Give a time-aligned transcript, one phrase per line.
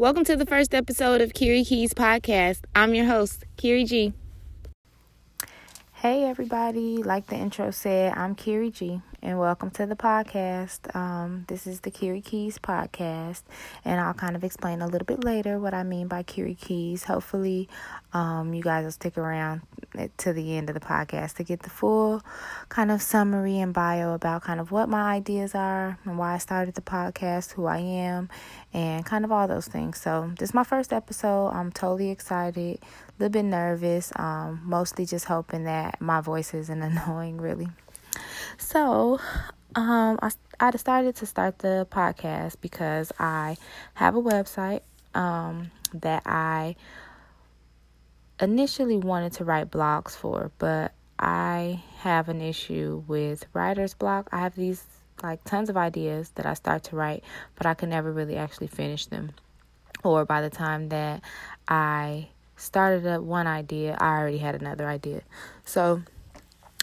[0.00, 2.60] Welcome to the first episode of Kiri Keys Podcast.
[2.74, 4.14] I'm your host, Kiri G.
[5.92, 7.02] Hey, everybody.
[7.02, 10.94] Like the intro said, I'm Kiri G and welcome to the podcast.
[10.96, 13.42] Um, this is the Kiri Keys podcast,
[13.84, 17.04] and I'll kind of explain a little bit later what I mean by Kiri Keys.
[17.04, 17.68] Hopefully,
[18.12, 19.60] um, you guys will stick around
[20.18, 22.22] to the end of the podcast to get the full
[22.68, 26.38] kind of summary and bio about kind of what my ideas are and why I
[26.38, 28.30] started the podcast, who I am,
[28.72, 30.00] and kind of all those things.
[30.00, 31.48] So, this is my first episode.
[31.48, 36.82] I'm totally excited, a little bit nervous, um, mostly just hoping that my voice isn't
[36.82, 37.68] annoying, really.
[38.58, 39.20] So,
[39.74, 43.56] um, I, I decided to start the podcast because I
[43.94, 44.80] have a website
[45.14, 46.76] um, that I
[48.40, 54.28] initially wanted to write blogs for, but I have an issue with writer's block.
[54.32, 54.84] I have these
[55.22, 57.22] like tons of ideas that I start to write,
[57.56, 59.32] but I can never really actually finish them.
[60.02, 61.22] Or by the time that
[61.68, 65.22] I started up one idea, I already had another idea.
[65.64, 66.02] So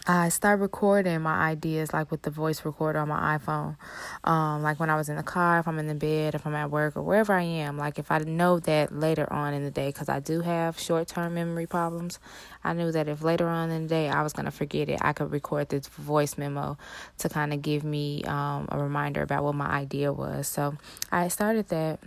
[0.10, 3.76] I start recording my ideas like with the voice recorder on my iPhone.
[4.24, 6.56] Um, like when I was in the car, if I'm in the bed, if I'm
[6.56, 7.78] at work, or wherever I am.
[7.78, 11.10] Like if I know that later on in the day, because I do have short
[11.10, 12.20] term memory problems,
[12.64, 15.00] I knew that if later on in the day I was going to forget it,
[15.02, 16.78] I could record this voice memo
[17.18, 20.48] to kind of give me um, a reminder about what my idea was.
[20.48, 20.78] So
[21.12, 22.00] I started that.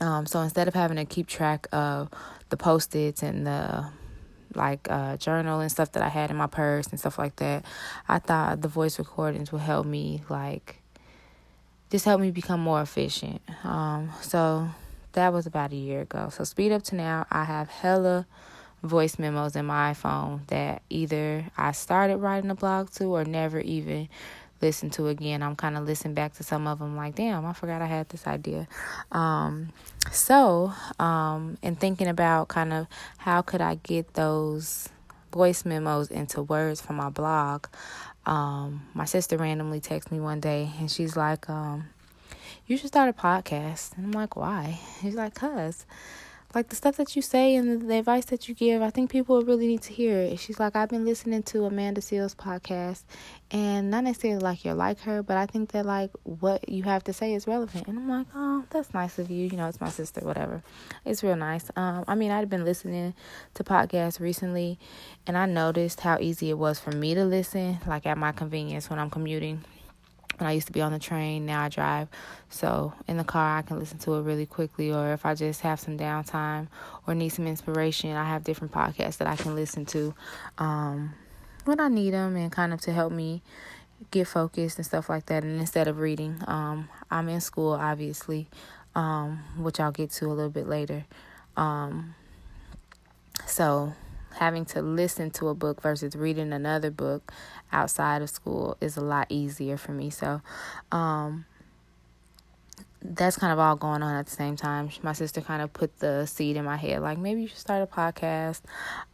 [0.00, 2.08] Um, so instead of having to keep track of
[2.48, 3.84] the post its and the
[4.54, 7.64] like uh, journal and stuff that I had in my purse and stuff like that.
[8.08, 10.78] I thought the voice recordings would help me like
[11.90, 13.42] just help me become more efficient.
[13.64, 14.68] Um, so
[15.12, 16.30] that was about a year ago.
[16.30, 18.26] So speed up to now, I have hella
[18.82, 23.60] voice memos in my iPhone that either I started writing a blog to or never
[23.60, 24.08] even
[24.62, 25.42] listen to again.
[25.42, 28.08] I'm kind of listening back to some of them like, damn, I forgot I had
[28.08, 28.68] this idea.
[29.10, 29.70] Um,
[30.10, 32.86] so, um, and thinking about kind of
[33.18, 34.88] how could I get those
[35.32, 37.66] voice memos into words for my blog,
[38.26, 41.88] um, my sister randomly texted me one day and she's like, um,
[42.66, 43.96] you should start a podcast.
[43.96, 44.78] And I'm like, why?
[45.00, 45.84] She's like, cuz
[46.54, 49.42] like the stuff that you say and the, advice that you give, I think people
[49.42, 50.38] really need to hear it.
[50.38, 53.04] She's like, I've been listening to Amanda Seales podcast,
[53.50, 57.04] and not necessarily like you're like her, but I think that like what you have
[57.04, 57.86] to say is relevant.
[57.86, 59.46] And I'm like, oh, that's nice of you.
[59.46, 60.62] You know, it's my sister, whatever.
[61.04, 61.70] It's real nice.
[61.76, 63.14] Um, I mean, I'd been listening
[63.54, 64.78] to podcasts recently,
[65.26, 68.90] and I noticed how easy it was for me to listen, like at my convenience
[68.90, 69.64] when I'm commuting
[70.38, 72.08] when I used to be on the train, now I drive.
[72.48, 74.92] So in the car, I can listen to it really quickly.
[74.92, 76.68] Or if I just have some downtime
[77.06, 80.14] or need some inspiration, I have different podcasts that I can listen to
[80.58, 81.14] um,
[81.64, 83.42] when I need them and kind of to help me
[84.10, 85.44] get focused and stuff like that.
[85.44, 88.48] And instead of reading, um, I'm in school, obviously,
[88.94, 91.04] um, which I'll get to a little bit later.
[91.56, 92.14] Um,
[93.46, 93.94] so
[94.34, 97.32] having to listen to a book versus reading another book
[97.72, 100.10] outside of school is a lot easier for me.
[100.10, 100.40] So,
[100.90, 101.46] um,
[103.04, 104.90] that's kind of all going on at the same time.
[105.02, 107.82] My sister kind of put the seed in my head, like maybe you should start
[107.82, 108.60] a podcast.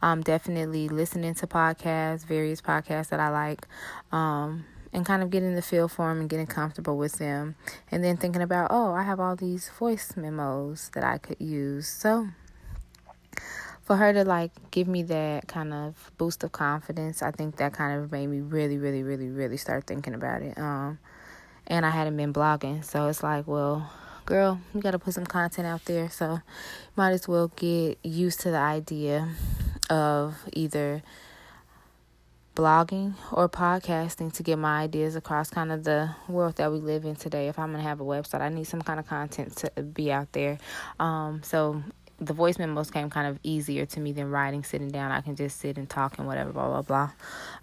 [0.01, 3.67] I'm definitely listening to podcasts, various podcasts that I like,
[4.11, 7.55] um, and kind of getting the feel for them and getting comfortable with them.
[7.91, 11.87] And then thinking about, oh, I have all these voice memos that I could use.
[11.87, 12.29] So
[13.89, 17.73] for her to like give me that kind of boost of confidence, I think that
[17.73, 20.55] kind of made me really, really, really, really start thinking about it.
[20.59, 20.99] Um,
[21.65, 23.91] and I hadn't been blogging, so it's like, well,
[24.27, 26.07] girl, you got to put some content out there.
[26.11, 26.39] So,
[26.95, 29.27] might as well get used to the idea
[29.89, 31.01] of either
[32.55, 37.05] blogging or podcasting to get my ideas across kind of the world that we live
[37.05, 37.47] in today.
[37.47, 40.11] If I'm going to have a website, I need some kind of content to be
[40.11, 40.59] out there.
[40.99, 41.81] Um, so
[42.21, 45.11] the voice memos came kind of easier to me than writing, sitting down.
[45.11, 47.11] I can just sit and talk and whatever, blah, blah, blah.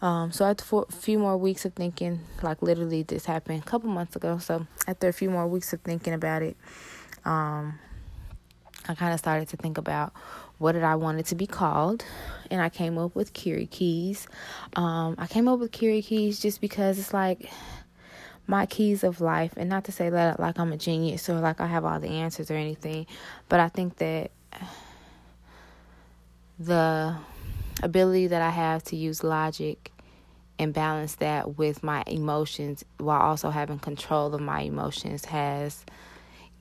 [0.07, 3.91] Um, so after a few more weeks of thinking, like literally this happened a couple
[3.91, 4.39] months ago.
[4.39, 6.57] So after a few more weeks of thinking about it,
[7.25, 7.79] um,
[8.89, 10.13] I kind of started to think about
[10.59, 12.05] what did I want it to be called,
[12.51, 14.27] and I came up with Kiri Keys.
[14.75, 17.51] Um, I came up with Kiri Keys just because it's like
[18.47, 21.61] my keys of life, and not to say that like I'm a genius or like
[21.61, 23.07] I have all the answers or anything,
[23.49, 24.31] but I think that
[26.59, 27.17] the
[27.83, 29.93] ability that I have to use logic
[30.59, 35.85] and balance that with my emotions while also having control of my emotions has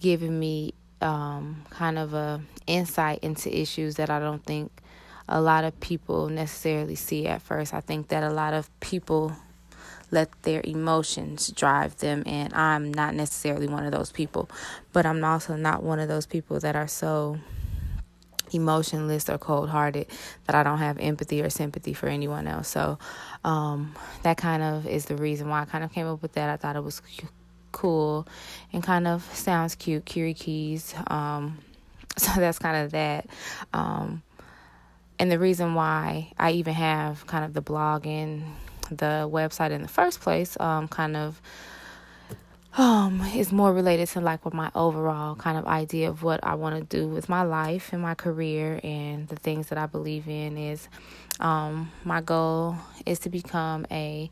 [0.01, 4.71] given me um, kind of a insight into issues that I don't think
[5.27, 7.73] a lot of people necessarily see at first.
[7.73, 9.35] I think that a lot of people
[10.11, 12.23] let their emotions drive them.
[12.25, 14.49] And I'm not necessarily one of those people,
[14.93, 17.39] but I'm also not one of those people that are so
[18.53, 20.07] emotionless or cold hearted
[20.45, 22.67] that I don't have empathy or sympathy for anyone else.
[22.67, 22.99] So
[23.43, 26.49] um, that kind of is the reason why I kind of came up with that.
[26.49, 27.01] I thought it was
[27.71, 28.27] cool
[28.71, 30.95] and kind of sounds cute, Kiri Keys.
[31.07, 31.59] Um,
[32.17, 33.27] so that's kind of that.
[33.73, 34.23] Um,
[35.19, 38.43] and the reason why I even have kind of the blog and
[38.89, 41.41] the website in the first place, um, kind of
[42.77, 46.55] um, is more related to like what my overall kind of idea of what I
[46.55, 50.27] want to do with my life and my career and the things that I believe
[50.27, 50.89] in is
[51.39, 52.75] um, my goal
[53.05, 54.29] is to become a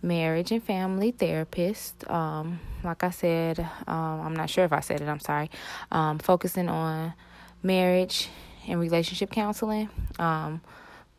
[0.00, 2.08] marriage and family therapist.
[2.10, 5.50] Um, like I said, um, I'm not sure if I said it, I'm sorry.
[5.90, 7.12] Um, focusing on
[7.62, 8.28] marriage
[8.66, 9.90] and relationship counseling.
[10.18, 10.62] Um,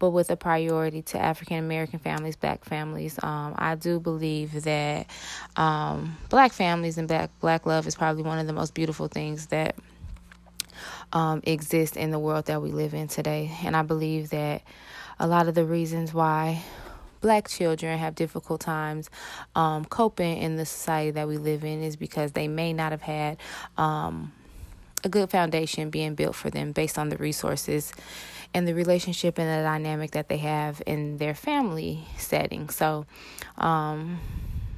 [0.03, 3.17] but with a priority to African American families, black families.
[3.23, 5.07] Um, I do believe that
[5.55, 9.45] um, black families and black black love is probably one of the most beautiful things
[9.45, 9.77] that
[11.13, 13.49] um, exist in the world that we live in today.
[13.63, 14.63] And I believe that
[15.21, 16.61] a lot of the reasons why
[17.21, 19.09] black children have difficult times
[19.55, 23.03] um, coping in the society that we live in is because they may not have
[23.03, 23.37] had
[23.77, 24.33] um,
[25.03, 27.91] a good foundation being built for them based on the resources
[28.53, 32.69] and the relationship and the dynamic that they have in their family setting.
[32.69, 33.05] So,
[33.57, 34.19] um,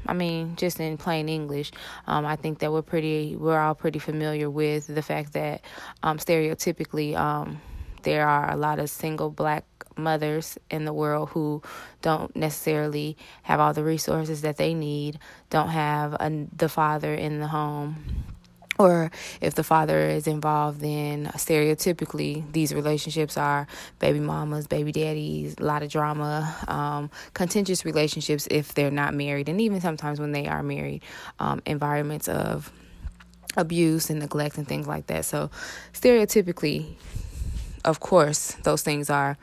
[0.08, 1.72] I mean, just in plain English,
[2.08, 5.62] um, I think that we're pretty, we're all pretty familiar with the fact that
[6.04, 7.62] um, stereotypically um,
[8.04, 9.66] there are a lot of single black
[9.98, 11.62] mothers in the world who
[12.02, 15.20] don't necessarily have all the resources that they need,
[15.50, 18.26] don't have a, the father in the home
[18.78, 19.12] or
[19.42, 23.68] if the father is involved, then stereotypically these relationships are
[24.00, 29.50] baby mamas, baby daddies, a lot of drama, um, contentious relationships if they're not married,
[29.50, 31.02] and even sometimes when they are married,
[31.40, 32.72] um, environments of
[33.58, 35.26] abuse and neglect and things like that.
[35.26, 35.50] So,
[35.94, 36.96] stereotypically,
[37.86, 39.38] of course, those things are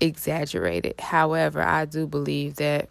[0.00, 1.00] exaggerated.
[1.00, 2.88] However, I do believe that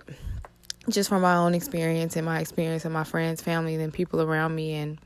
[0.89, 4.53] just from my own experience and my experience and my friends, family, and people around
[4.53, 4.99] me, and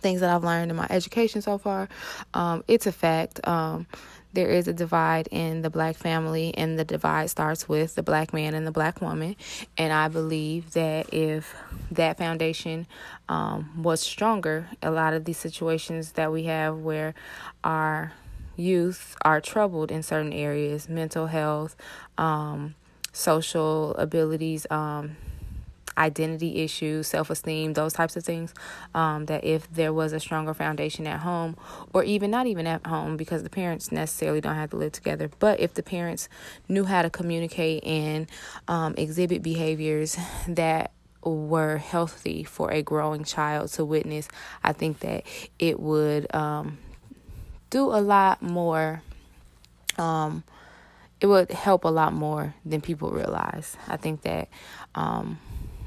[0.00, 1.88] things that I've learned in my education so far,
[2.34, 3.46] um, it's a fact.
[3.46, 3.86] Um,
[4.32, 8.32] there is a divide in the black family, and the divide starts with the black
[8.32, 9.34] man and the black woman.
[9.76, 11.54] And I believe that if
[11.90, 12.86] that foundation
[13.28, 17.14] um, was stronger, a lot of these situations that we have where
[17.64, 18.12] our
[18.56, 21.74] youth are troubled in certain areas mental health,
[22.16, 22.74] um,
[23.12, 25.16] social abilities, um,
[25.96, 28.54] identity issues, self esteem, those types of things.
[28.94, 31.56] Um, that if there was a stronger foundation at home,
[31.92, 35.30] or even not even at home, because the parents necessarily don't have to live together,
[35.38, 36.28] but if the parents
[36.68, 38.26] knew how to communicate and
[38.68, 40.16] um, exhibit behaviors
[40.48, 40.92] that
[41.22, 44.28] were healthy for a growing child to witness,
[44.64, 45.24] I think that
[45.58, 46.78] it would um,
[47.68, 49.02] do a lot more.
[49.98, 50.44] Um,
[51.20, 53.76] it would help a lot more than people realize.
[53.86, 54.48] I think that
[54.94, 55.38] um,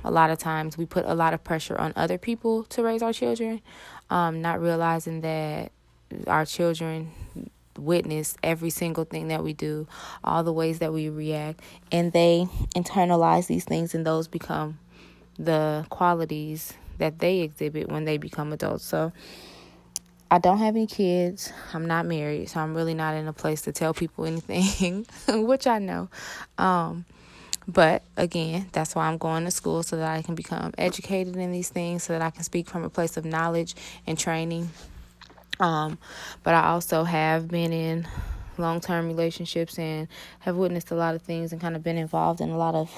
[0.04, 3.02] a lot of times we put a lot of pressure on other people to raise
[3.02, 3.62] our children,
[4.10, 5.72] um, not realizing that
[6.28, 7.12] our children
[7.78, 9.88] witness every single thing that we do,
[10.24, 11.62] all the ways that we react,
[11.92, 14.78] and they internalize these things, and those become
[15.40, 18.86] the qualities that they exhibit when they become adults.
[18.86, 19.12] So,
[20.30, 21.54] I don't have any kids.
[21.76, 25.68] I'm not married, so I'm really not in a place to tell people anything, which
[25.68, 26.10] I know.
[26.58, 27.06] Um,
[27.68, 31.52] but again, that's why I'm going to school so that I can become educated in
[31.52, 34.70] these things, so that I can speak from a place of knowledge and training.
[35.60, 35.98] Um,
[36.44, 38.08] but I also have been in
[38.58, 40.08] long term relationships and
[40.40, 42.92] have witnessed a lot of things and kind of been involved in a lot of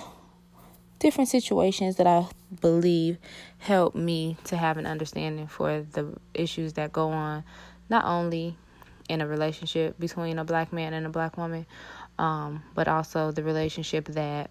[0.99, 2.27] different situations that I
[2.61, 3.17] believe
[3.59, 7.43] help me to have an understanding for the issues that go on,
[7.89, 8.57] not only
[9.09, 11.65] in a relationship between a black man and a black woman,
[12.17, 14.49] um, but also the relationship that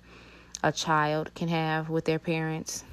[0.62, 2.84] a child can have with their parents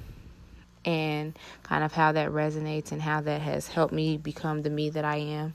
[0.84, 4.90] and kind of how that resonates and how that has helped me become the me
[4.90, 5.54] that I am.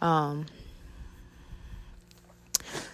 [0.00, 0.46] Um,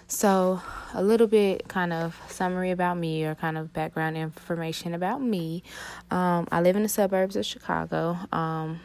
[0.06, 0.60] so,
[0.92, 5.62] a little bit kind of summary about me or kind of background information about me.
[6.10, 8.18] Um, I live in the suburbs of Chicago.
[8.30, 8.80] Um,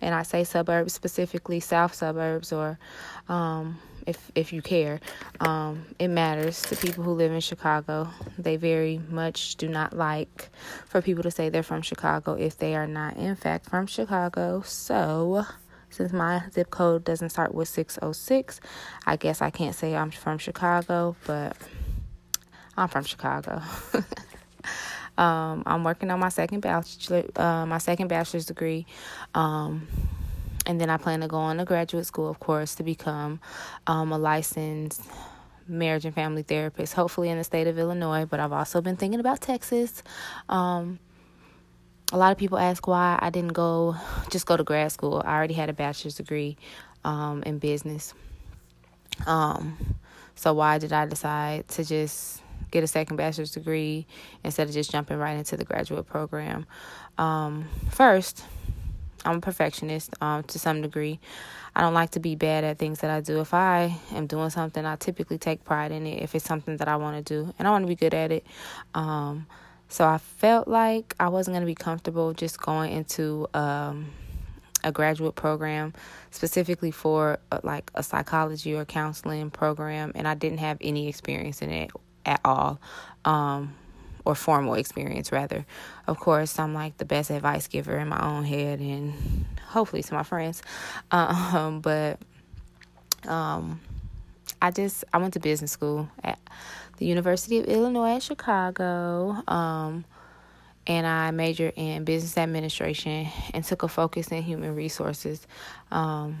[0.00, 2.78] and I say suburbs specifically, south suburbs or
[3.28, 5.00] um, if if you care.
[5.40, 8.08] Um, it matters to people who live in Chicago.
[8.38, 10.48] They very much do not like
[10.86, 14.62] for people to say they're from Chicago if they are not in fact from Chicago.
[14.64, 15.44] So
[15.90, 18.60] since my zip code doesn't start with 606,
[19.06, 21.56] I guess I can't say I'm from Chicago, but
[22.76, 23.62] I'm from Chicago.
[25.18, 28.86] Um, I'm working on my second bachelor, uh, my second bachelor's degree.
[29.34, 29.88] Um,
[30.68, 33.40] and then I plan to go on to graduate school, of course, to become
[33.86, 35.02] um, a licensed
[35.66, 38.26] marriage and family therapist, hopefully in the state of Illinois.
[38.26, 40.02] But I've also been thinking about Texas.
[40.50, 40.98] Um,
[42.12, 43.96] a lot of people ask why I didn't go
[44.30, 45.22] just go to grad school.
[45.24, 46.58] I already had a bachelor's degree
[47.02, 48.12] um, in business.
[49.26, 49.96] Um,
[50.34, 54.06] so why did I decide to just get a second bachelor's degree
[54.44, 56.66] instead of just jumping right into the graduate program?
[57.16, 58.44] Um, first,
[59.24, 61.18] I'm a perfectionist um, to some degree.
[61.74, 63.40] I don't like to be bad at things that I do.
[63.40, 66.88] If I am doing something, I typically take pride in it if it's something that
[66.88, 68.46] I want to do, and I want to be good at it.
[68.94, 69.46] Um,
[69.88, 74.06] so I felt like I wasn't going to be comfortable just going into um,
[74.84, 75.94] a graduate program
[76.30, 81.62] specifically for uh, like a psychology or counseling program, and I didn't have any experience
[81.62, 81.90] in it
[82.26, 82.80] at all.
[83.24, 83.74] Um,
[84.28, 85.64] or formal experience rather.
[86.06, 90.14] Of course, I'm like the best advice giver in my own head and hopefully to
[90.14, 90.62] my friends.
[91.10, 92.18] Um, but
[93.26, 93.80] um,
[94.60, 96.38] I just I went to business school at
[96.98, 99.42] the University of Illinois at Chicago.
[99.48, 100.04] Um,
[100.86, 105.46] and I majored in business administration and took a focus in human resources.
[105.90, 106.38] Um,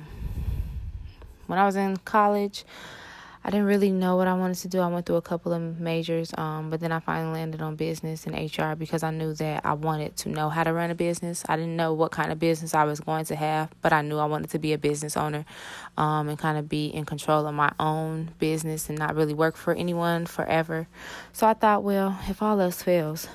[1.46, 2.64] when I was in college,
[3.44, 4.80] I didn't really know what I wanted to do.
[4.80, 8.26] I went through a couple of majors, um, but then I finally landed on business
[8.26, 11.44] and HR because I knew that I wanted to know how to run a business.
[11.48, 14.18] I didn't know what kind of business I was going to have, but I knew
[14.18, 15.44] I wanted to be a business owner
[15.96, 19.56] um, and kind of be in control of my own business and not really work
[19.56, 20.88] for anyone forever.
[21.32, 23.28] So I thought, well, if all else fails,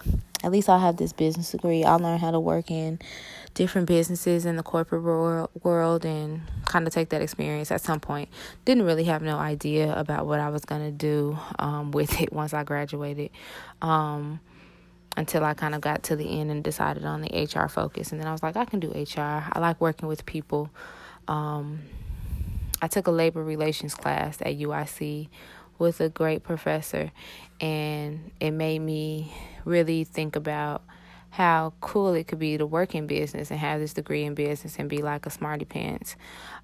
[0.44, 1.84] at least I'll have this business degree.
[1.84, 3.00] I'll learn how to work in
[3.54, 8.30] different businesses in the corporate world, and kind of take that experience at some point.
[8.66, 12.34] Didn't really have no idea about what I was going to do um, with it
[12.34, 13.32] once I graduated.
[13.82, 14.40] Um,
[15.16, 18.12] until I kind of got to the end and decided on the HR focus.
[18.12, 19.46] And then I was like, I can do HR.
[19.52, 20.72] I like working with people.
[21.28, 21.82] Um,
[22.82, 25.30] I took a labor relations class at UIC
[25.78, 27.12] with a great professor,
[27.62, 29.32] and it made me
[29.66, 30.84] really think about
[31.34, 34.78] how cool it could be to work in business and have this degree in business
[34.78, 36.16] and be like a smarty pants.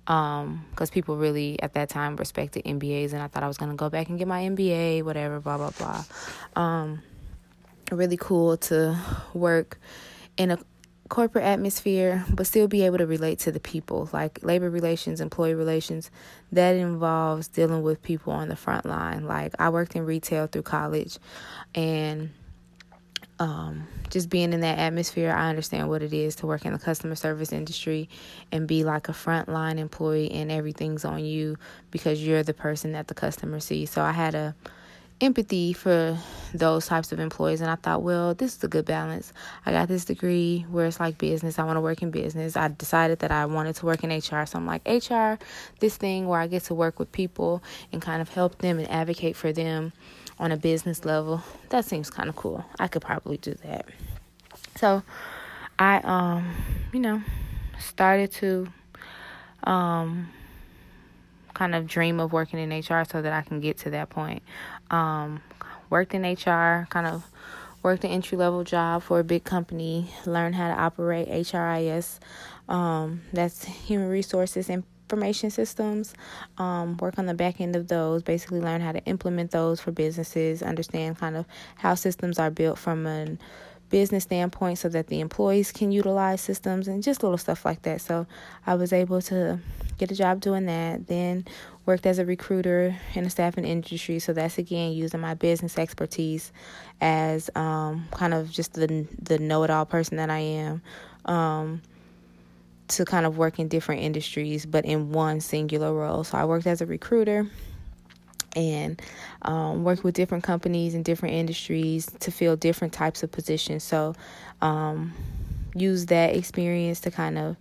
[0.06, 3.72] Because um, people really at that time respected MBAs, and I thought I was going
[3.72, 6.04] to go back and get my MBA, whatever, blah, blah, blah.
[6.56, 7.02] Um,
[7.92, 8.96] really cool to
[9.34, 9.80] work
[10.38, 10.60] in a
[11.10, 15.56] corporate atmosphere, but still be able to relate to the people, like labor relations, employee
[15.56, 16.12] relations.
[16.52, 19.26] That involves dealing with people on the front line.
[19.26, 21.18] Like I worked in retail through college,
[21.74, 22.30] and
[23.40, 26.80] um, just being in that atmosphere, I understand what it is to work in the
[26.80, 28.10] customer service industry
[28.52, 31.58] and be like a frontline employee, and everything's on you
[31.90, 33.90] because you're the person that the customer sees.
[33.90, 34.56] So I had a
[35.22, 36.18] empathy for
[36.54, 39.34] those types of employees and I thought, well, this is a good balance.
[39.66, 41.60] I got this degree where it's like business.
[41.60, 42.56] I want to work in business.
[42.56, 44.46] I decided that I wanted to work in HR.
[44.46, 45.38] So I'm like, HR,
[45.80, 48.90] this thing where I get to work with people and kind of help them and
[48.90, 49.92] advocate for them
[50.40, 51.44] on a business level.
[51.70, 52.66] That seems kind of cool.
[52.80, 53.86] I could probably do that.
[54.76, 55.04] So
[55.78, 56.56] I um,
[56.94, 57.22] you know,
[57.80, 58.68] started to
[59.64, 60.30] um
[61.54, 64.44] kind of dream of working in HR so that I can get to that point.
[64.90, 65.42] Um
[65.90, 67.26] worked in HR, kind of
[67.82, 72.20] worked an entry level job for a big company, learned how to operate HRIS.
[72.68, 76.14] Um, that's human resources and information systems,
[76.60, 79.92] um, work on the back end of those, basically learn how to implement those for
[79.92, 81.46] businesses, understand kind of
[81.78, 83.36] how systems are built from a
[83.90, 88.02] business standpoint so that the employees can utilize systems and just little stuff like that.
[88.02, 88.28] So
[88.68, 89.58] I was able to
[89.98, 91.08] get a job doing that.
[91.08, 91.46] Then
[91.88, 94.20] worked as a recruiter in the staffing industry.
[94.20, 96.52] So that's again using my business expertise
[97.02, 100.84] as um, kind of just the the know it all person that I am.
[101.26, 101.82] Um,
[102.90, 106.24] to kind of work in different industries, but in one singular role.
[106.24, 107.48] So I worked as a recruiter
[108.56, 109.02] and
[109.44, 113.84] um, worked with different companies and different industries to fill different types of positions.
[113.84, 114.16] So
[114.62, 115.14] um,
[115.76, 117.56] use that experience to kind of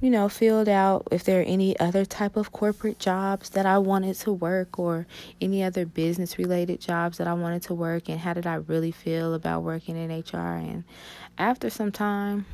[0.00, 3.78] you know, filled out if there are any other type of corporate jobs that I
[3.78, 5.06] wanted to work or
[5.40, 8.90] any other business related jobs that I wanted to work and how did I really
[8.90, 10.84] feel about working in HR and
[11.38, 12.44] after some time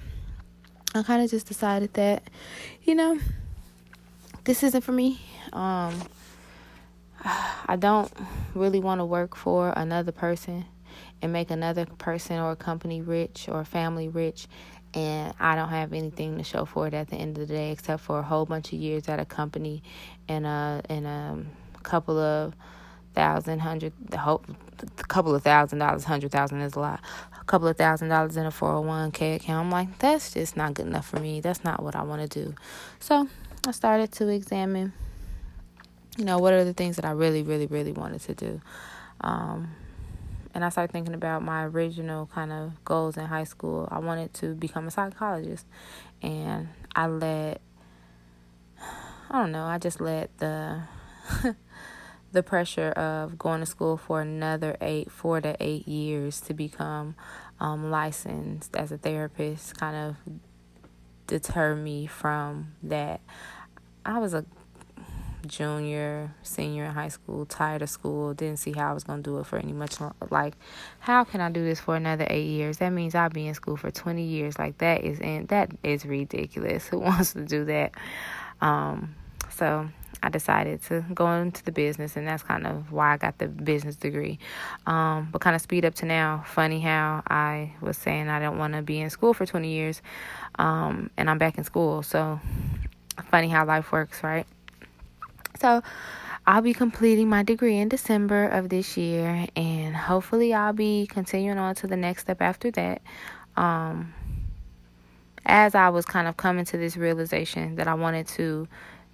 [0.94, 2.24] I kind of just decided that,
[2.82, 3.18] you know,
[4.44, 5.20] this isn't for me.
[5.52, 5.94] Um,
[7.24, 8.12] I don't
[8.54, 10.64] really want to work for another person
[11.22, 14.48] and make another person or a company rich or a family rich
[14.94, 17.70] and I don't have anything to show for it at the end of the day
[17.70, 19.82] except for a whole bunch of years at a company
[20.28, 21.38] and a and a
[21.82, 22.54] couple of
[23.14, 24.46] thousand, hundred, the hope,
[24.98, 27.00] a couple of thousand dollars, hundred thousand is a lot.
[27.50, 29.66] Couple of thousand dollars in a 401k account.
[29.66, 31.40] I'm like, that's just not good enough for me.
[31.40, 32.54] That's not what I want to do.
[33.00, 33.28] So
[33.66, 34.92] I started to examine,
[36.16, 38.60] you know, what are the things that I really, really, really wanted to do.
[39.22, 39.74] Um,
[40.54, 43.88] and I started thinking about my original kind of goals in high school.
[43.90, 45.66] I wanted to become a psychologist,
[46.22, 47.60] and I let
[49.32, 50.82] I don't know, I just let the
[52.32, 57.14] the pressure of going to school for another eight, four to eight years to become
[57.58, 60.16] um, licensed as a therapist kind of
[61.26, 63.20] deter me from that.
[64.04, 64.44] I was a
[65.46, 69.30] junior, senior in high school, tired of school, didn't see how I was going to
[69.30, 70.16] do it for any much longer.
[70.30, 70.54] Like,
[70.98, 72.78] how can I do this for another eight years?
[72.78, 74.58] That means I'll be in school for 20 years.
[74.58, 76.86] Like, that is, and that is ridiculous.
[76.88, 77.92] Who wants to do that?
[78.60, 79.14] Um,
[79.50, 79.88] so
[80.22, 83.48] I decided to go into the business, and that's kind of why I got the
[83.48, 84.38] business degree.
[84.86, 86.44] Um, but kind of speed up to now.
[86.46, 90.02] Funny how I was saying I don't want to be in school for 20 years,
[90.58, 92.02] um, and I'm back in school.
[92.02, 92.40] So
[93.30, 94.46] funny how life works, right?
[95.60, 95.82] So
[96.46, 101.58] I'll be completing my degree in December of this year, and hopefully I'll be continuing
[101.58, 103.02] on to the next step after that.
[103.56, 104.14] Um,
[105.46, 108.68] as I was kind of coming to this realization that I wanted to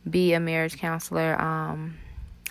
[0.09, 1.97] be a marriage counselor, um,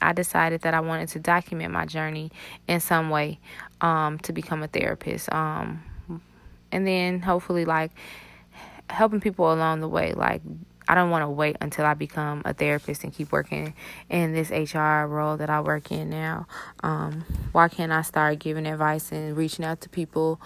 [0.01, 2.31] I decided that I wanted to document my journey
[2.67, 3.39] in some way
[3.81, 5.31] um, to become a therapist.
[5.33, 5.83] Um,
[6.71, 7.91] and then hopefully, like,
[8.89, 10.13] helping people along the way.
[10.13, 10.41] Like,
[10.87, 13.73] I don't want to wait until I become a therapist and keep working
[14.09, 16.47] in this HR role that I work in now.
[16.83, 20.39] Um, why can't I start giving advice and reaching out to people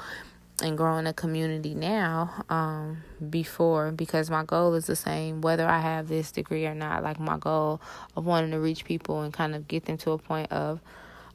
[0.62, 5.80] and growing a community now um, before because my goal is the same whether I
[5.80, 7.04] have this degree or not.
[7.04, 7.82] Like my goal
[8.16, 10.80] of wanting to reach people and kind of get them to a point of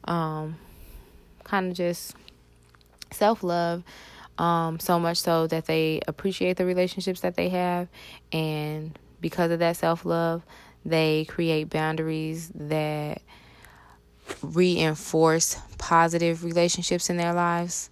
[0.05, 0.57] um,
[1.43, 2.15] kind of just
[3.11, 3.83] self love.
[4.37, 7.87] Um, so much so that they appreciate the relationships that they have,
[8.33, 10.43] and because of that self love,
[10.83, 13.21] they create boundaries that
[14.41, 17.89] reinforce positive relationships in their lives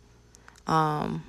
[0.68, 1.24] um,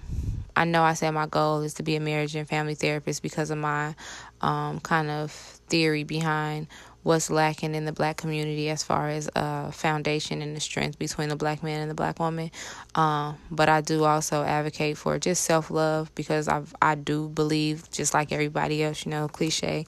[0.56, 3.50] I know I said my goal is to be a marriage and family therapist because
[3.50, 3.94] of my
[4.40, 6.68] um, kind of theory behind
[7.02, 11.28] what's lacking in the black community as far as uh, foundation and the strength between
[11.28, 12.50] the black man and the black woman.
[12.94, 17.90] Um, but I do also advocate for just self love because I I do believe
[17.90, 19.86] just like everybody else, you know, cliche,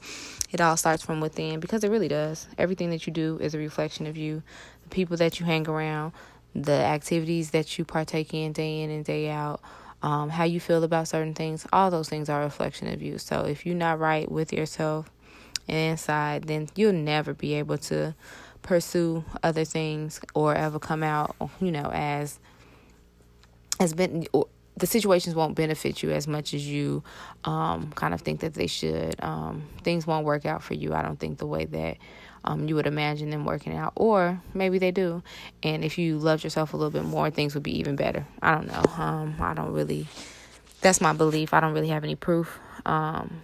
[0.51, 2.47] it all starts from within because it really does.
[2.57, 4.43] Everything that you do is a reflection of you.
[4.83, 6.13] The people that you hang around,
[6.57, 9.61] the activities that you partake in day in and day out,
[10.01, 13.19] um, how you feel about certain things, all those things are a reflection of you.
[13.19, 15.09] So if you're not right with yourself
[15.67, 18.15] and inside, then you'll never be able to
[18.63, 22.39] pursue other things or ever come out, you know, as
[23.79, 24.25] as been
[24.75, 27.03] the situations won't benefit you as much as you
[27.45, 29.15] um, kind of think that they should.
[29.23, 30.93] Um, things won't work out for you.
[30.93, 31.97] I don't think the way that
[32.47, 35.21] um, you would imagine them working out, or maybe they do.
[35.63, 38.25] And if you loved yourself a little bit more, things would be even better.
[38.41, 38.83] I don't know.
[39.03, 40.07] Um, I don't really.
[40.79, 41.53] That's my belief.
[41.53, 43.41] I don't really have any proof, um,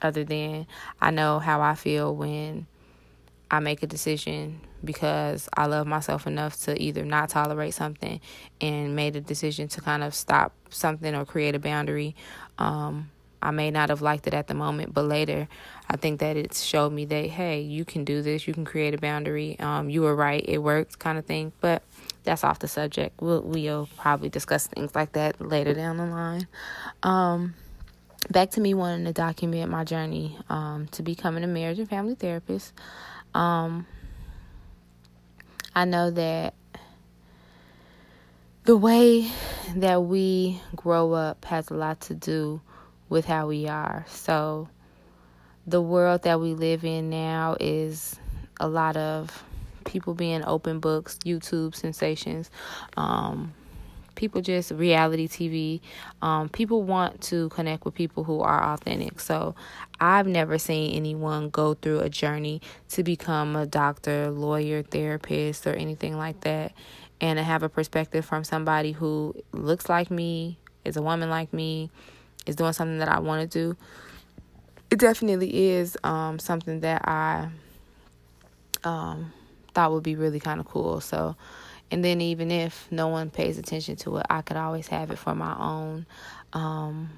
[0.00, 0.66] other than
[1.02, 2.66] I know how I feel when
[3.50, 8.22] I make a decision because I love myself enough to either not tolerate something
[8.62, 12.16] and made a decision to kind of stop something or create a boundary.
[12.56, 13.10] Um,
[13.42, 15.48] I may not have liked it at the moment, but later
[15.88, 18.94] I think that it showed me that, hey, you can do this, you can create
[18.94, 19.58] a boundary.
[19.58, 21.52] Um, you were right, it worked, kind of thing.
[21.60, 21.82] But
[22.24, 23.20] that's off the subject.
[23.20, 26.46] We'll, we'll probably discuss things like that later down the line.
[27.02, 27.54] Um,
[28.30, 32.14] back to me wanting to document my journey um, to becoming a marriage and family
[32.14, 32.72] therapist.
[33.34, 33.86] Um,
[35.74, 36.54] I know that
[38.64, 39.30] the way
[39.76, 42.60] that we grow up has a lot to do
[43.10, 44.06] with how we are.
[44.08, 44.68] So,
[45.66, 48.18] the world that we live in now is
[48.58, 49.44] a lot of
[49.84, 52.50] people being open books, YouTube sensations,
[52.96, 53.52] um,
[54.14, 55.80] people just reality TV.
[56.22, 59.18] Um, people want to connect with people who are authentic.
[59.20, 59.54] So
[59.98, 65.72] I've never seen anyone go through a journey to become a doctor, lawyer, therapist, or
[65.72, 66.72] anything like that,
[67.20, 71.52] and to have a perspective from somebody who looks like me, is a woman like
[71.52, 71.90] me,
[72.46, 73.76] is doing something that I want to do.
[74.90, 77.48] It definitely is um, something that I
[78.82, 79.32] um,
[79.74, 81.00] thought would be really kind of cool.
[81.00, 81.36] So
[81.90, 85.18] and then even if no one pays attention to it, I could always have it
[85.18, 86.06] for my own,
[86.52, 87.10] um,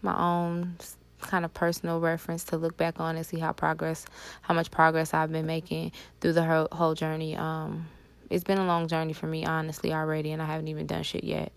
[0.00, 0.76] my own
[1.20, 4.06] kind of personal reference to look back on and see how progress,
[4.42, 7.36] how much progress I've been making through the whole, whole journey.
[7.36, 7.86] Um,
[8.30, 11.24] it's been a long journey for me, honestly, already, and I haven't even done shit
[11.24, 11.52] yet.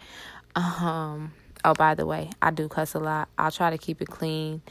[1.63, 3.29] Oh, by the way, I do cuss a lot.
[3.37, 4.61] I'll try to keep it clean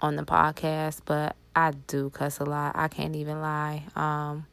[0.00, 2.76] on the podcast, but I do cuss a lot.
[2.76, 3.82] I can't even lie.
[3.94, 4.46] Um,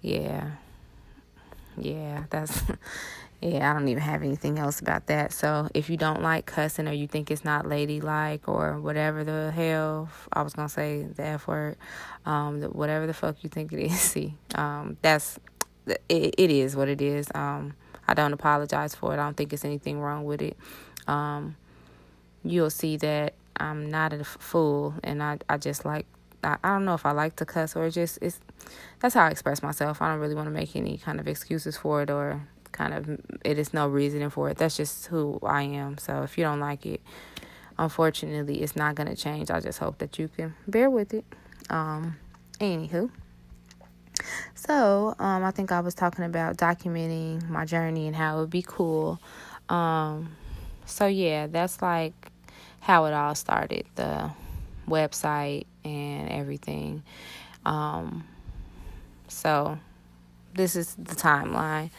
[0.00, 0.52] yeah,
[1.76, 2.62] yeah, that's
[3.40, 5.32] yeah, I don't even have anything else about that.
[5.32, 9.52] So if you don't like cussing or you think it's not ladylike or whatever the
[9.54, 11.76] hell, I was gonna say the F word,
[12.24, 15.38] um, whatever the fuck you think it is, see, um, that's
[15.86, 17.28] it, it is what it is.
[17.34, 17.74] Um,
[18.08, 19.14] I don't apologize for it.
[19.14, 20.56] I don't think it's anything wrong with it.
[21.06, 21.56] Um,
[22.44, 26.06] you'll see that I'm not a fool, and I I just like
[26.44, 28.40] I, I don't know if I like to cuss or just it's
[29.00, 30.00] that's how I express myself.
[30.00, 33.20] I don't really want to make any kind of excuses for it or kind of
[33.44, 34.58] it is no reasoning for it.
[34.58, 35.98] That's just who I am.
[35.98, 37.00] So if you don't like it,
[37.78, 39.50] unfortunately, it's not gonna change.
[39.50, 41.24] I just hope that you can bear with it.
[41.70, 42.16] Um,
[42.60, 43.10] anywho.
[44.54, 48.50] So, um, I think I was talking about documenting my journey and how it would
[48.50, 49.20] be cool.
[49.68, 50.36] Um,
[50.86, 52.14] so yeah, that's like
[52.80, 53.84] how it all started.
[53.96, 54.30] The
[54.88, 57.02] website and everything.
[57.64, 58.24] Um,
[59.28, 59.78] so
[60.54, 61.90] this is the timeline.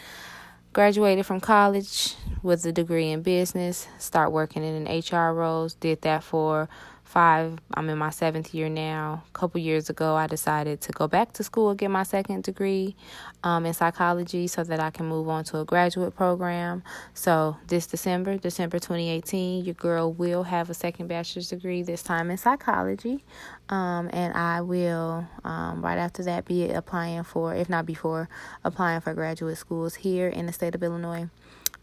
[0.74, 6.02] Graduated from college with a degree in business, start working in an HR roles, did
[6.02, 6.70] that for
[7.08, 7.58] five.
[7.74, 9.24] I'm in my seventh year now.
[9.28, 12.96] A couple years ago, I decided to go back to school get my second degree
[13.44, 16.84] um, in psychology so that I can move on to a graduate program.
[17.14, 22.30] So this December, December 2018, your girl will have a second bachelor's degree, this time
[22.30, 23.24] in psychology.
[23.70, 28.30] Um, and I will, um, right after that, be applying for, if not before,
[28.64, 31.30] applying for graduate schools here in the state of Illinois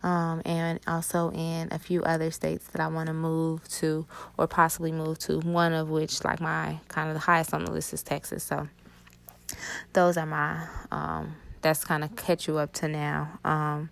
[0.04, 4.46] um, and also in a few other states that I want to move to or
[4.46, 5.40] possibly move to.
[5.40, 8.44] One of which, like my kind of the highest on the list, is Texas.
[8.44, 8.68] So
[9.94, 13.38] those are my um, that's kind of catch you up to now.
[13.44, 13.88] Um,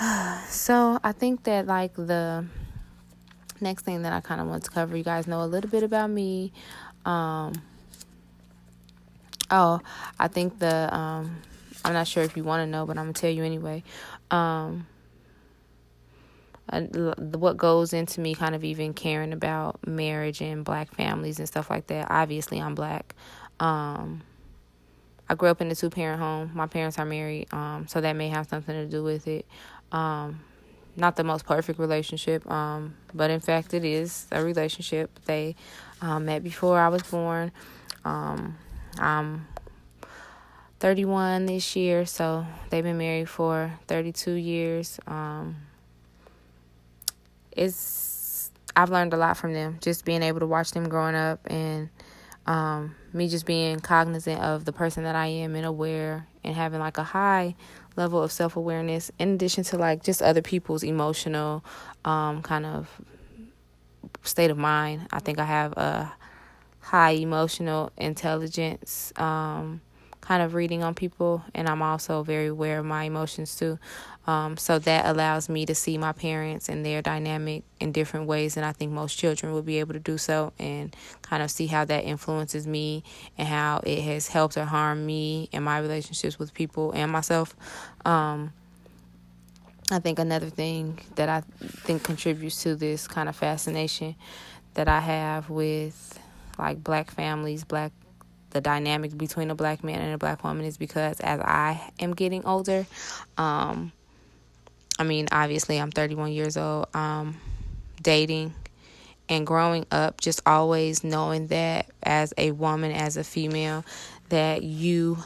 [0.48, 2.46] so I think that like the
[3.60, 5.82] next thing that I kind of want to cover, you guys know a little bit
[5.82, 6.52] about me.
[7.04, 7.54] Um,
[9.50, 9.80] oh,
[10.20, 11.42] I think the um,
[11.84, 13.82] I'm not sure if you want to know, but I'm gonna tell you anyway
[14.30, 14.86] um,
[16.70, 21.68] what goes into me kind of even caring about marriage and black families and stuff
[21.68, 22.06] like that.
[22.10, 23.14] Obviously, I'm black.
[23.58, 24.22] Um,
[25.28, 26.50] I grew up in a two parent home.
[26.54, 29.46] My parents are married, um, so that may have something to do with it.
[29.90, 30.40] Um,
[30.96, 35.10] not the most perfect relationship, um, but in fact, it is a relationship.
[35.24, 35.56] They
[36.00, 37.52] um, met before I was born.
[38.04, 38.56] Um,
[38.98, 39.46] I'm
[40.80, 44.98] 31 this year, so they've been married for 32 years.
[45.06, 45.56] Um,
[47.52, 51.40] it's I've learned a lot from them, just being able to watch them growing up
[51.50, 51.90] and
[52.46, 56.80] um, me just being cognizant of the person that I am and aware and having
[56.80, 57.54] like a high
[57.96, 61.62] level of self awareness in addition to like just other people's emotional
[62.06, 62.88] um, kind of
[64.22, 65.08] state of mind.
[65.12, 66.10] I think I have a
[66.80, 69.12] high emotional intelligence.
[69.16, 69.82] Um,
[70.30, 73.80] kind of reading on people, and I'm also very aware of my emotions too.
[74.28, 78.56] Um, so that allows me to see my parents and their dynamic in different ways,
[78.56, 81.66] and I think most children will be able to do so and kind of see
[81.66, 83.02] how that influences me
[83.36, 87.56] and how it has helped or harmed me and my relationships with people and myself.
[88.04, 88.52] Um,
[89.90, 94.14] I think another thing that I think contributes to this kind of fascination
[94.74, 96.20] that I have with
[96.56, 97.90] like black families, black
[98.50, 102.14] the dynamic between a black man and a black woman is because as I am
[102.14, 102.86] getting older,
[103.38, 103.92] um,
[104.98, 107.36] I mean, obviously, I'm 31 years old, um,
[108.02, 108.54] dating
[109.30, 113.84] and growing up, just always knowing that as a woman, as a female,
[114.28, 115.18] that you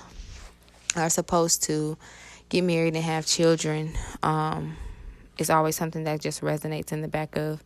[0.94, 1.96] are supposed to
[2.50, 4.76] get married and have children um,
[5.38, 7.62] is always something that just resonates in the back of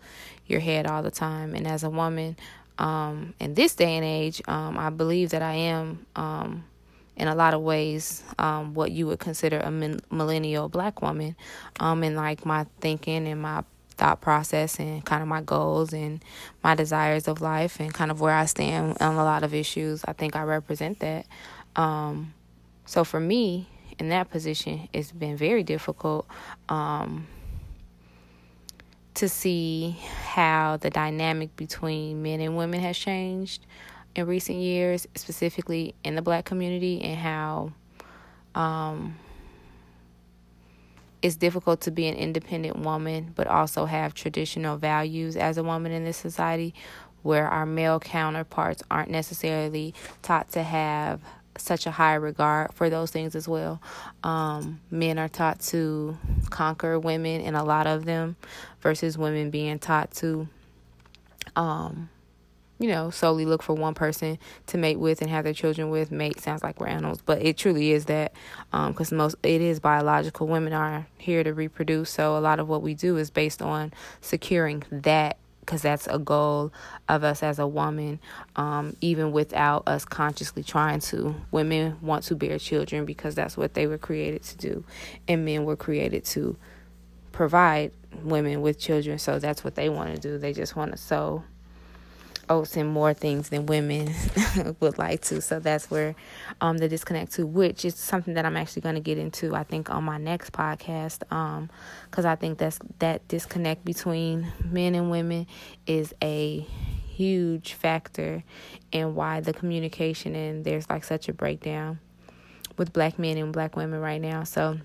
[0.47, 1.55] your head all the time.
[1.55, 2.37] And as a woman,
[2.79, 6.64] um, in this day and age, um, I believe that I am, um,
[7.17, 11.37] in a lot of ways, um, what you would consider a millennial black woman,
[11.81, 13.64] um, in like my thinking and my
[13.97, 16.25] thought process and kind of my goals and
[16.62, 20.05] my desires of life and kind of where I stand on a lot of issues.
[20.07, 21.27] I think I represent that.
[21.75, 22.33] Um,
[22.87, 23.67] so for me,
[23.99, 26.27] in that position, it's been very difficult.
[26.69, 27.27] Um,
[29.18, 33.66] to see how the dynamic between men and women has changed
[34.14, 37.72] in recent years, specifically in the black community, and how
[38.54, 39.16] um,
[41.20, 45.90] it's difficult to be an independent woman, but also have traditional values as a woman
[45.90, 46.72] in this society
[47.22, 51.20] where our male counterparts aren't necessarily taught to have
[51.59, 53.81] such a high regard for those things as well.
[54.23, 56.16] Um, men are taught to
[56.51, 58.37] conquer women, and a lot of them,
[58.81, 60.49] versus women being taught to,
[61.57, 62.09] um,
[62.79, 66.12] you know, solely look for one person to mate with and have their children with.
[66.12, 68.33] Mate sounds like we're animals, but it truly is that
[68.71, 70.47] because um, most it is biological.
[70.47, 73.92] Women are here to reproduce, so a lot of what we do is based on
[74.21, 76.72] securing that because that's a goal
[77.11, 78.18] of us as a woman,
[78.57, 81.35] um, even without us consciously trying to.
[81.50, 84.85] Women want to bear children because that's what they were created to do,
[85.28, 86.57] and men were created to
[87.33, 90.38] provide women with children, so that's what they want to do.
[90.38, 91.44] They just want to sow
[92.51, 94.13] oats and more things than women
[94.81, 95.41] would like to.
[95.41, 96.15] So that's where
[96.61, 99.55] um, the disconnect to, which is something that I'm actually going to get into.
[99.55, 104.95] I think on my next podcast, because um, I think that's that disconnect between men
[104.95, 105.47] and women
[105.87, 106.67] is a
[107.19, 108.45] huge factor
[108.93, 111.99] in why the communication and there's like such a breakdown
[112.77, 114.45] with black men and black women right now.
[114.45, 114.79] So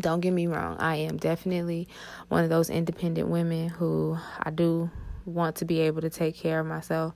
[0.00, 1.88] don't get me wrong, I am definitely
[2.28, 4.90] one of those independent women who I do
[5.24, 7.14] want to be able to take care of myself.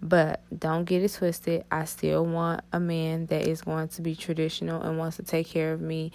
[0.00, 1.64] But don't get it twisted.
[1.72, 5.48] I still want a man that is going to be traditional and wants to take
[5.48, 6.12] care of me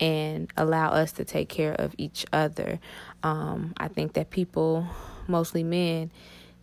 [0.00, 2.80] and allow us to take care of each other.
[3.22, 4.86] Um, I think that people,
[5.28, 6.10] mostly men,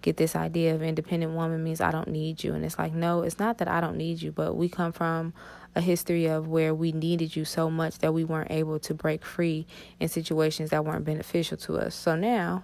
[0.01, 2.53] get this idea of independent woman means I don't need you.
[2.53, 5.33] And it's like, no, it's not that I don't need you, but we come from
[5.75, 9.23] a history of where we needed you so much that we weren't able to break
[9.23, 9.65] free
[9.99, 11.95] in situations that weren't beneficial to us.
[11.95, 12.63] So now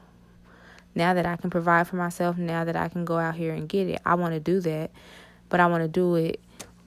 [0.95, 3.69] now that I can provide for myself, now that I can go out here and
[3.69, 4.91] get it, I want to do that.
[5.49, 6.39] But I want to do it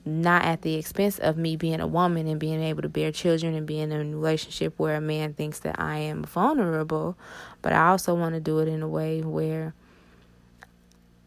[0.05, 3.55] not at the expense of me being a woman and being able to bear children
[3.55, 7.17] and being in a relationship where a man thinks that I am vulnerable.
[7.61, 9.75] But I also want to do it in a way where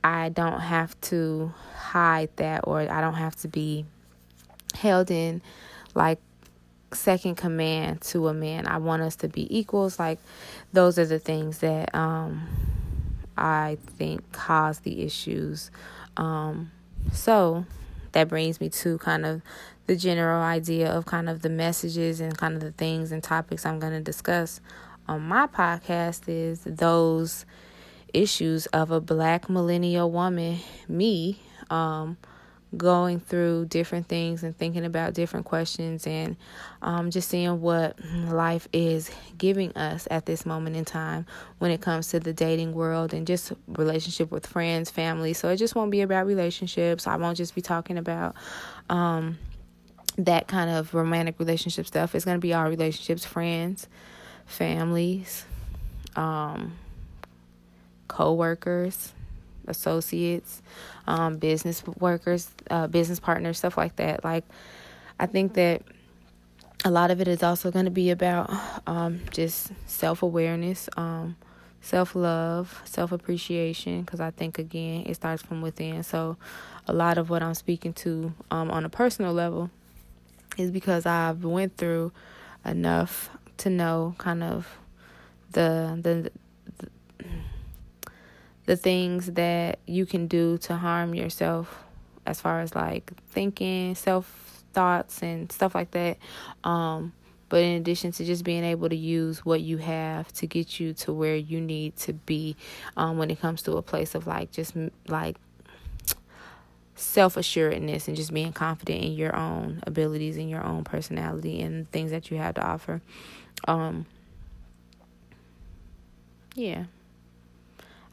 [0.04, 3.86] I don't have to hide that or I don't have to be
[4.74, 5.42] held in
[5.94, 6.20] like
[6.96, 8.68] second command to a man.
[8.68, 10.00] I want us to be equals.
[10.00, 10.20] Like
[10.74, 12.48] those are the things that um,
[13.38, 15.72] I think cause the issues.
[16.18, 16.72] Um,
[17.12, 17.66] so
[18.14, 19.42] that brings me to kind of
[19.88, 23.66] the general idea of kind of the messages and kind of the things and topics
[23.66, 24.60] I'm going to discuss
[25.08, 27.46] on my podcast is those
[28.14, 32.18] issues of a black millennial woman, me, um,
[32.78, 36.36] going through different things and thinking about different questions and
[36.82, 41.26] um, just seeing what life is giving us at this moment in time
[41.60, 45.34] when it comes to the dating world and just relationship with friends, family.
[45.34, 47.08] So it just won't be about relationships.
[47.08, 48.36] I won't just be talking about
[48.90, 49.38] um,
[50.18, 52.16] that kind of romantic relationship stuff.
[52.16, 53.88] It's going to be our relationships, friends,
[54.46, 55.46] families,
[56.16, 56.74] um,
[58.08, 59.14] co workers
[59.68, 60.62] associates,
[61.08, 64.24] um, business workers, uh, business partners, stuff like that.
[64.24, 64.44] Like,
[65.20, 65.82] I think that
[66.84, 68.52] a lot of it is also going to be about
[68.88, 71.36] um, just self awareness, um,
[71.82, 76.04] self love, self appreciation, because I think, again, it starts from within.
[76.04, 76.38] So,
[76.88, 79.70] a lot of what I'm speaking to um, on a personal level
[80.58, 82.12] is because I've went through
[82.64, 84.68] enough to know kind of
[85.52, 86.32] the the
[86.78, 86.90] the
[88.74, 91.84] things that you can do to harm yourself
[92.26, 96.18] as far as like thinking, self thoughts and stuff like that.
[96.64, 97.14] Um
[97.48, 100.94] but in addition to just being able to use what you have to get you
[100.94, 102.56] to where you need to be
[102.98, 104.74] um when it comes to a place of like just
[105.08, 105.38] like
[106.96, 111.90] self assuredness and just being confident in your own abilities and your own personality and
[111.92, 113.02] things that you have to offer.
[113.68, 114.06] Um
[116.56, 116.86] yeah.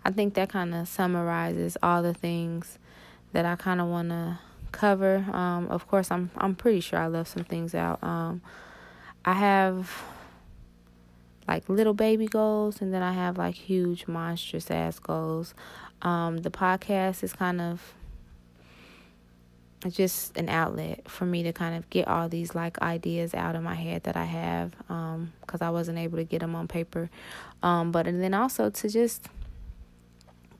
[0.04, 2.78] I think that kind of summarizes all the things
[3.32, 4.38] that I kind of want to
[4.72, 5.24] cover.
[5.32, 8.02] Um, of course, I'm I'm pretty sure I left some things out.
[8.02, 8.42] Um,
[9.24, 10.02] I have
[11.46, 15.54] like little baby goals, and then I have like huge monstrous ass goals.
[16.02, 17.94] Um, the podcast is kind of
[19.88, 23.62] just an outlet for me to kind of get all these like ideas out of
[23.62, 27.10] my head that I have because um, I wasn't able to get them on paper.
[27.62, 29.28] Um, but and then also to just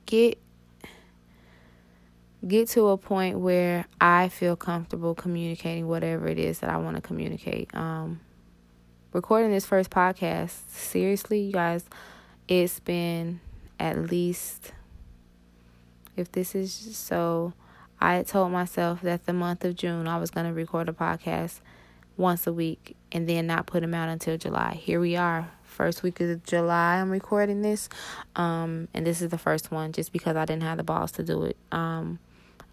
[0.07, 0.39] get
[2.47, 6.97] get to a point where I feel comfortable communicating whatever it is that I want
[6.97, 7.75] to communicate.
[7.75, 8.21] Um,
[9.13, 11.85] recording this first podcast, seriously, you guys,
[12.49, 13.41] it's been
[13.79, 14.73] at least,
[16.17, 17.53] if this is so,
[18.01, 21.61] I told myself that the month of June I was going to record a podcast
[22.17, 24.75] once a week and then not put them out until July.
[24.75, 27.01] Here we are, first week of July.
[27.01, 27.89] I'm recording this,
[28.37, 31.23] um, and this is the first one just because I didn't have the balls to
[31.23, 31.57] do it.
[31.73, 32.19] Um,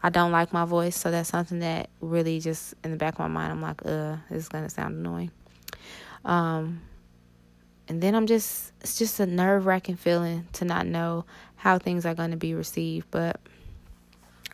[0.03, 3.19] I don't like my voice, so that's something that really just in the back of
[3.19, 5.31] my mind, I'm like, uh, this is gonna sound annoying.
[6.23, 6.81] Um,
[7.87, 12.05] and then I'm just, it's just a nerve wracking feeling to not know how things
[12.05, 13.07] are gonna be received.
[13.11, 13.39] But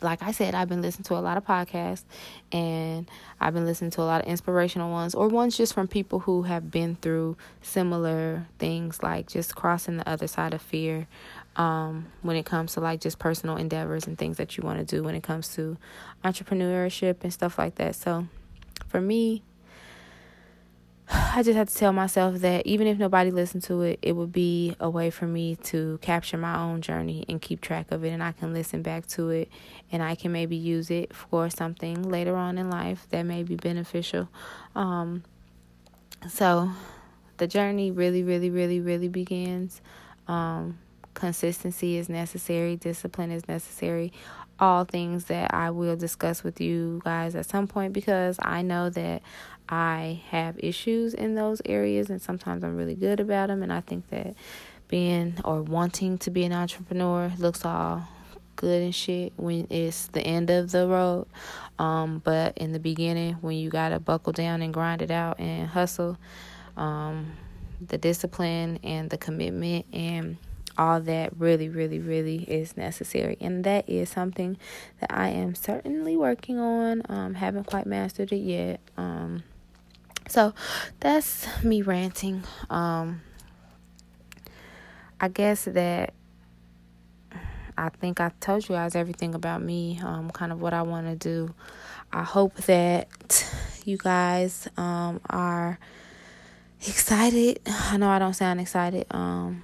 [0.01, 2.03] like I said, I've been listening to a lot of podcasts
[2.51, 6.19] and I've been listening to a lot of inspirational ones or ones just from people
[6.19, 11.07] who have been through similar things, like just crossing the other side of fear
[11.55, 14.85] um, when it comes to like just personal endeavors and things that you want to
[14.85, 15.77] do when it comes to
[16.23, 17.95] entrepreneurship and stuff like that.
[17.95, 18.27] So
[18.87, 19.43] for me,
[21.09, 24.31] I just had to tell myself that even if nobody listened to it, it would
[24.31, 28.09] be a way for me to capture my own journey and keep track of it.
[28.09, 29.49] And I can listen back to it
[29.91, 33.55] and I can maybe use it for something later on in life that may be
[33.55, 34.29] beneficial.
[34.75, 35.23] Um,
[36.29, 36.71] so
[37.37, 39.81] the journey really, really, really, really begins.
[40.27, 40.79] Um,
[41.13, 44.11] consistency is necessary, discipline is necessary.
[44.59, 48.89] All things that I will discuss with you guys at some point because I know
[48.89, 49.21] that
[49.67, 53.63] I have issues in those areas and sometimes I'm really good about them.
[53.63, 54.35] And I think that
[54.87, 58.07] being or wanting to be an entrepreneur looks all
[58.55, 61.27] good and shit when it's the end of the road.
[61.79, 65.67] Um, but in the beginning, when you gotta buckle down and grind it out and
[65.67, 66.17] hustle,
[66.77, 67.33] um,
[67.85, 70.37] the discipline and the commitment and
[70.77, 73.37] all that really, really, really is necessary.
[73.39, 74.57] And that is something
[74.99, 77.01] that I am certainly working on.
[77.07, 78.79] Um, haven't quite mastered it yet.
[78.97, 79.43] Um,
[80.27, 80.53] so
[80.99, 82.43] that's me ranting.
[82.69, 83.21] Um,
[85.19, 86.13] I guess that
[87.77, 91.07] I think I told you guys everything about me, um, kind of what I want
[91.07, 91.53] to do.
[92.11, 93.07] I hope that
[93.85, 95.77] you guys um, are
[96.87, 97.59] excited.
[97.65, 99.05] I know I don't sound excited.
[99.11, 99.63] Um,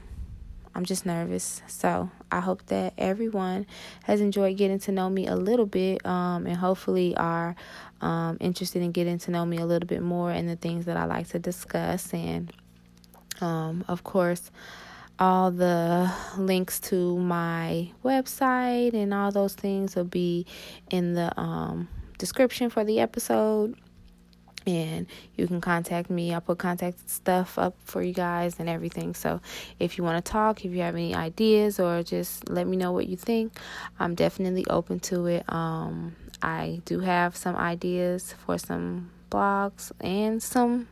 [0.73, 1.61] I'm just nervous.
[1.67, 3.65] So I hope that everyone
[4.03, 7.55] has enjoyed getting to know me a little bit um, and hopefully are
[7.99, 10.97] um, interested in getting to know me a little bit more and the things that
[10.97, 12.13] I like to discuss.
[12.13, 12.51] And
[13.41, 14.49] um, of course,
[15.19, 20.45] all the links to my website and all those things will be
[20.89, 23.75] in the um, description for the episode
[24.65, 26.33] and you can contact me.
[26.33, 29.13] I'll put contact stuff up for you guys and everything.
[29.13, 29.41] So
[29.79, 32.91] if you want to talk, if you have any ideas or just let me know
[32.91, 33.53] what you think,
[33.99, 35.51] I'm definitely open to it.
[35.51, 40.87] Um, I do have some ideas for some blogs and some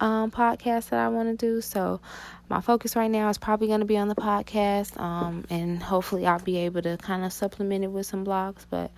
[0.00, 1.60] um, podcasts that I want to do.
[1.60, 2.00] So
[2.48, 6.26] my focus right now is probably going to be on the podcast, um, and hopefully
[6.26, 8.64] I'll be able to kind of supplement it with some blogs.
[8.68, 8.90] But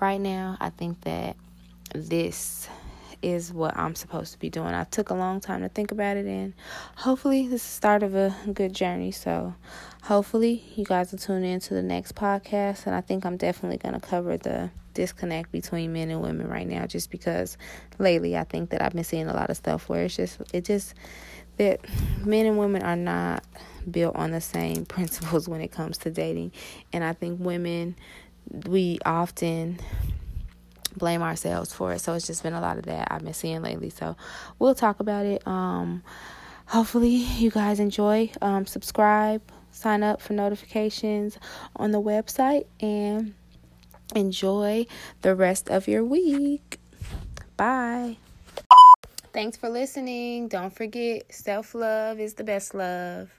[0.00, 1.36] right now, I think that
[1.92, 2.68] this
[3.22, 4.74] is what I'm supposed to be doing.
[4.74, 6.54] I took a long time to think about it, and
[6.96, 9.10] hopefully, this is the start of a good journey.
[9.10, 9.54] So,
[10.02, 12.86] hopefully, you guys will tune in to the next podcast.
[12.86, 16.66] And I think I'm definitely going to cover the disconnect between men and women right
[16.66, 17.58] now, just because
[17.98, 20.64] lately I think that I've been seeing a lot of stuff where it's just, it
[20.64, 20.94] just,
[21.56, 21.80] that
[22.24, 23.44] men and women are not
[23.90, 26.52] built on the same principles when it comes to dating.
[26.92, 27.96] And I think women,
[28.66, 29.78] we often
[30.96, 32.00] blame ourselves for it.
[32.00, 33.90] So it's just been a lot of that I've been seeing lately.
[33.90, 34.16] So
[34.58, 35.46] we'll talk about it.
[35.46, 36.02] Um,
[36.66, 38.30] hopefully you guys enjoy.
[38.40, 41.38] Um, subscribe, sign up for notifications
[41.76, 43.34] on the website, and
[44.14, 44.86] enjoy
[45.22, 46.78] the rest of your week.
[47.56, 48.16] Bye.
[49.32, 50.48] Thanks for listening.
[50.48, 53.30] Don't forget, self love is the best love.